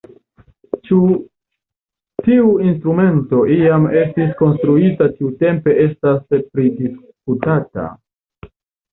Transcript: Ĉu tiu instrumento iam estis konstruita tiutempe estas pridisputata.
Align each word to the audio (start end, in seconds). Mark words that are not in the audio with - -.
Ĉu 0.87 0.99
tiu 2.27 2.47
instrumento 2.67 3.41
iam 3.55 3.85
estis 4.03 4.31
konstruita 4.39 5.09
tiutempe 5.19 5.75
estas 5.83 6.39
pridisputata. 6.55 7.85